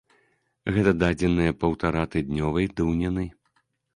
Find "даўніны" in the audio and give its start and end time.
2.79-3.29